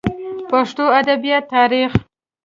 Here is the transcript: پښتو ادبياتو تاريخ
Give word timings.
پښتو 0.49 0.83
ادبياتو 0.99 1.47
تاريخ 1.53 1.91